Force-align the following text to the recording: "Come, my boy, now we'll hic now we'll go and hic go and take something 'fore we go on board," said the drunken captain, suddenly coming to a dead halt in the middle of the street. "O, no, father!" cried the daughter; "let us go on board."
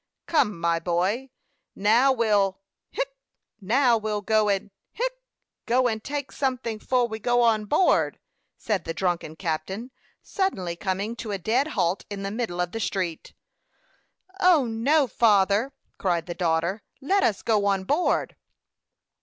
"Come, 0.25 0.59
my 0.59 0.79
boy, 0.79 1.29
now 1.75 2.11
we'll 2.11 2.59
hic 2.89 3.07
now 3.59 3.99
we'll 3.99 4.23
go 4.23 4.49
and 4.49 4.71
hic 4.93 5.13
go 5.67 5.87
and 5.87 6.03
take 6.03 6.31
something 6.31 6.79
'fore 6.79 7.07
we 7.07 7.19
go 7.19 7.43
on 7.43 7.65
board," 7.65 8.17
said 8.57 8.85
the 8.85 8.95
drunken 8.95 9.35
captain, 9.35 9.91
suddenly 10.23 10.75
coming 10.75 11.15
to 11.17 11.29
a 11.31 11.37
dead 11.37 11.67
halt 11.77 12.03
in 12.09 12.23
the 12.23 12.31
middle 12.31 12.59
of 12.59 12.71
the 12.71 12.79
street. 12.79 13.33
"O, 14.39 14.65
no, 14.65 15.05
father!" 15.05 15.71
cried 15.99 16.25
the 16.25 16.33
daughter; 16.33 16.81
"let 16.99 17.21
us 17.21 17.43
go 17.43 17.67
on 17.67 17.83
board." 17.83 18.35